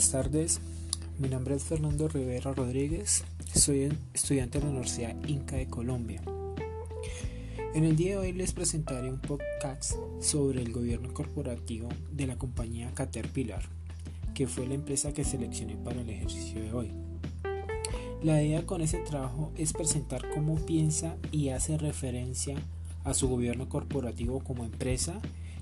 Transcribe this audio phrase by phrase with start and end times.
[0.00, 0.60] buenas tardes.
[1.18, 3.22] Mi nombre es Fernando Rivera Rodríguez.
[3.52, 6.22] Soy estudiante de la Universidad Inca de Colombia.
[7.74, 12.38] En el día de hoy les presentaré un podcast sobre el gobierno corporativo de la
[12.38, 13.60] compañía Caterpillar,
[14.32, 16.92] que fue la empresa que seleccioné para el ejercicio de hoy.
[18.22, 22.56] La idea con ese trabajo es presentar cómo piensa y hace referencia
[23.04, 25.20] a su gobierno corporativo como empresa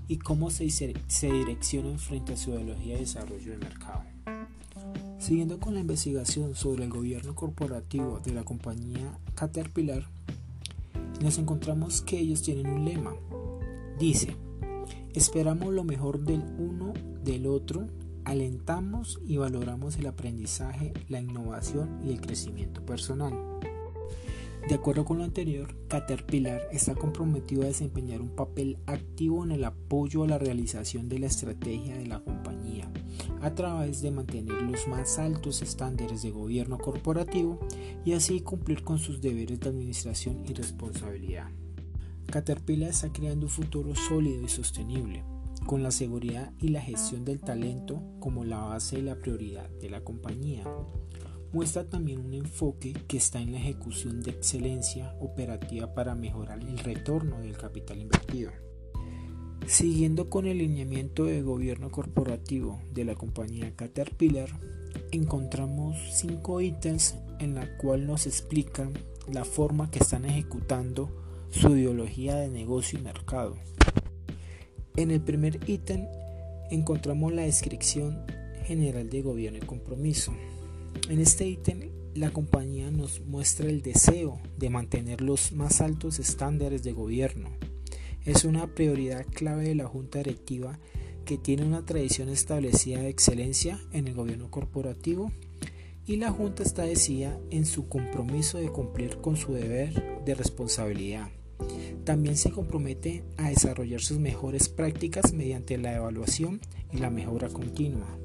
[0.08, 4.02] y cómo se, se direccionan frente a su ideología de desarrollo de mercado.
[5.18, 10.06] Siguiendo con la investigación sobre el gobierno corporativo de la compañía Caterpillar,
[11.20, 13.14] nos encontramos que ellos tienen un lema.
[13.98, 14.36] Dice,
[15.14, 17.88] esperamos lo mejor del uno del otro,
[18.24, 23.34] alentamos y valoramos el aprendizaje, la innovación y el crecimiento personal.
[24.68, 29.64] De acuerdo con lo anterior, Caterpillar está comprometido a desempeñar un papel activo en el
[29.64, 32.92] apoyo a la realización de la estrategia de la compañía,
[33.40, 37.58] a través de mantener los más altos estándares de gobierno corporativo
[38.04, 41.48] y así cumplir con sus deberes de administración y responsabilidad.
[42.26, 45.24] Caterpillar está creando un futuro sólido y sostenible,
[45.64, 49.88] con la seguridad y la gestión del talento como la base y la prioridad de
[49.88, 50.64] la compañía
[51.52, 56.78] muestra también un enfoque que está en la ejecución de excelencia operativa para mejorar el
[56.78, 58.50] retorno del capital invertido.
[59.66, 64.48] Siguiendo con el lineamiento de gobierno corporativo de la compañía Caterpillar,
[65.10, 68.94] encontramos cinco ítems en la cual nos explican
[69.30, 71.10] la forma que están ejecutando
[71.50, 73.56] su ideología de negocio y mercado.
[74.96, 76.06] En el primer ítem
[76.70, 78.24] encontramos la descripción
[78.64, 80.32] general de gobierno y compromiso.
[81.06, 86.82] En este ítem, la compañía nos muestra el deseo de mantener los más altos estándares
[86.82, 87.48] de gobierno.
[88.26, 90.78] Es una prioridad clave de la Junta Directiva
[91.24, 95.32] que tiene una tradición establecida de excelencia en el gobierno corporativo
[96.06, 101.30] y la Junta está decidida en su compromiso de cumplir con su deber de responsabilidad.
[102.04, 106.60] También se compromete a desarrollar sus mejores prácticas mediante la evaluación
[106.92, 108.18] y la mejora continua.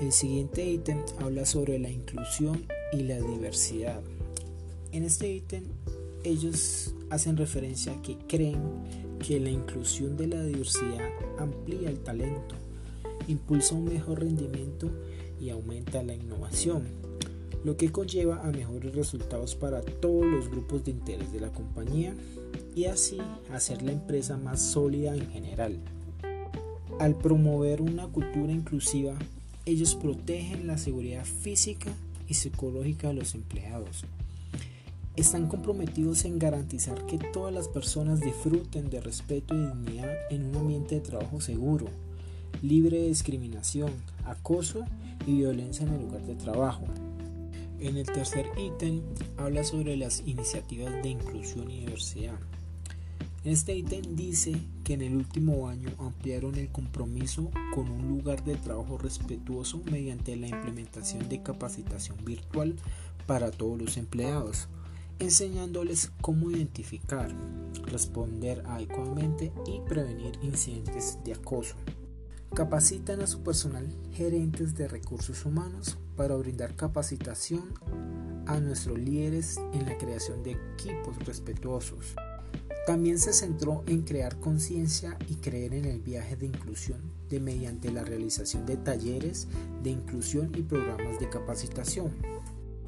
[0.00, 4.00] El siguiente ítem habla sobre la inclusión y la diversidad.
[4.92, 5.64] En este ítem
[6.24, 8.62] ellos hacen referencia a que creen
[9.18, 11.06] que la inclusión de la diversidad
[11.38, 12.54] amplía el talento,
[13.28, 14.90] impulsa un mejor rendimiento
[15.38, 16.84] y aumenta la innovación,
[17.62, 22.14] lo que conlleva a mejores resultados para todos los grupos de interés de la compañía
[22.74, 23.18] y así
[23.52, 25.78] hacer la empresa más sólida en general.
[26.98, 29.18] Al promover una cultura inclusiva,
[29.66, 31.92] ellos protegen la seguridad física
[32.28, 34.04] y psicológica de los empleados.
[35.16, 40.56] Están comprometidos en garantizar que todas las personas disfruten de respeto y dignidad en un
[40.56, 41.88] ambiente de trabajo seguro,
[42.62, 43.90] libre de discriminación,
[44.24, 44.84] acoso
[45.26, 46.84] y violencia en el lugar de trabajo.
[47.80, 49.02] En el tercer ítem
[49.36, 52.38] habla sobre las iniciativas de inclusión y diversidad.
[53.42, 54.52] Este ítem dice
[54.84, 60.36] que en el último año ampliaron el compromiso con un lugar de trabajo respetuoso mediante
[60.36, 62.76] la implementación de capacitación virtual
[63.26, 64.68] para todos los empleados,
[65.20, 67.34] enseñándoles cómo identificar,
[67.86, 71.76] responder adecuadamente y prevenir incidentes de acoso.
[72.52, 77.72] Capacitan a su personal gerentes de recursos humanos para brindar capacitación
[78.44, 82.16] a nuestros líderes en la creación de equipos respetuosos.
[82.90, 87.92] También se centró en crear conciencia y creer en el viaje de inclusión de mediante
[87.92, 89.46] la realización de talleres
[89.84, 92.10] de inclusión y programas de capacitación.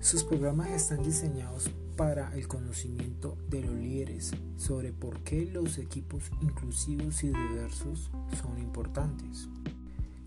[0.00, 6.24] Sus programas están diseñados para el conocimiento de los líderes sobre por qué los equipos
[6.40, 8.10] inclusivos y diversos
[8.42, 9.48] son importantes.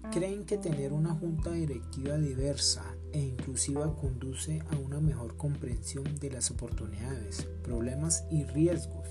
[0.10, 6.32] Creen que tener una junta directiva diversa e inclusiva conduce a una mejor comprensión de
[6.32, 9.10] las oportunidades, problemas y riesgos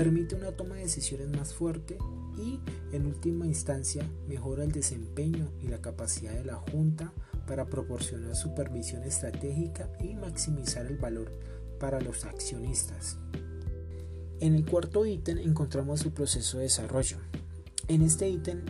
[0.00, 1.98] permite una toma de decisiones más fuerte
[2.38, 2.58] y,
[2.90, 7.12] en última instancia, mejora el desempeño y la capacidad de la Junta
[7.46, 11.30] para proporcionar supervisión estratégica y maximizar el valor
[11.78, 13.18] para los accionistas.
[14.40, 17.18] En el cuarto ítem encontramos el proceso de desarrollo.
[17.86, 18.62] En este ítem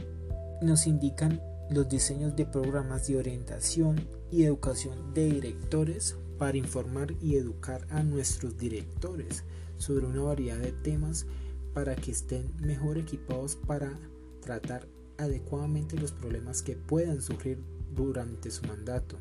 [0.62, 1.40] nos indican
[1.70, 8.02] los diseños de programas de orientación y educación de directores para informar y educar a
[8.02, 9.44] nuestros directores
[9.76, 11.26] sobre una variedad de temas
[11.74, 13.92] para que estén mejor equipados para
[14.40, 14.88] tratar
[15.18, 17.62] adecuadamente los problemas que puedan surgir
[17.94, 19.18] durante su mandato,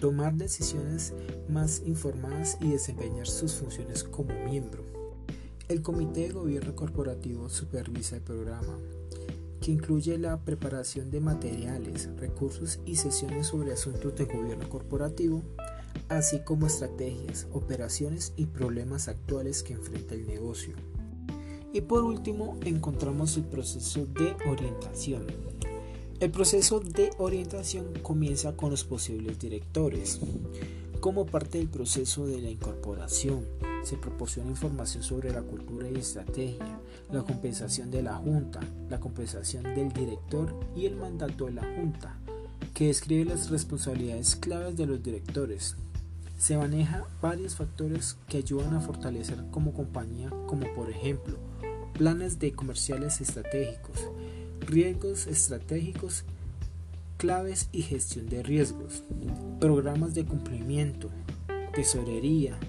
[0.00, 1.12] tomar decisiones
[1.48, 4.84] más informadas y desempeñar sus funciones como miembro.
[5.68, 8.78] El Comité de Gobierno Corporativo supervisa el programa,
[9.60, 15.42] que incluye la preparación de materiales, recursos y sesiones sobre asuntos de gobierno corporativo,
[16.08, 20.74] así como estrategias, operaciones y problemas actuales que enfrenta el negocio.
[21.72, 25.26] Y por último, encontramos el proceso de orientación.
[26.18, 30.18] El proceso de orientación comienza con los posibles directores.
[31.00, 33.44] Como parte del proceso de la incorporación,
[33.84, 36.80] se proporciona información sobre la cultura y estrategia,
[37.12, 42.18] la compensación de la Junta, la compensación del director y el mandato de la Junta,
[42.78, 45.74] que describe las responsabilidades claves de los directores.
[46.38, 51.38] Se maneja varios factores que ayudan a fortalecer como compañía, como por ejemplo,
[51.94, 53.98] planes de comerciales estratégicos,
[54.60, 56.22] riesgos estratégicos
[57.16, 59.02] claves y gestión de riesgos,
[59.58, 61.10] programas de cumplimiento,
[61.74, 62.60] tesorería.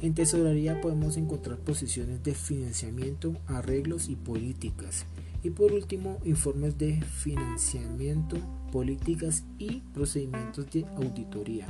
[0.00, 5.06] En tesorería podemos encontrar posiciones de financiamiento, arreglos y políticas.
[5.42, 8.36] Y por último, informes de financiamiento,
[8.72, 11.68] políticas y procedimientos de auditoría.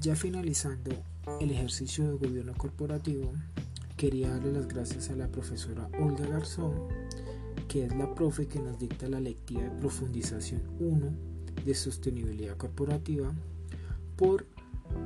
[0.00, 0.90] Ya finalizando
[1.40, 3.32] el ejercicio de gobierno corporativo,
[3.96, 6.74] quería darle las gracias a la profesora Olga Garzón
[7.70, 11.12] que es la profe que nos dicta la lectiva de profundización 1
[11.64, 13.32] de sostenibilidad corporativa,
[14.16, 14.44] por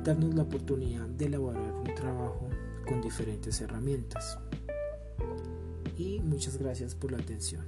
[0.03, 2.49] darnos la oportunidad de elaborar un trabajo
[2.87, 4.39] con diferentes herramientas.
[5.97, 7.63] Y muchas gracias por la atención.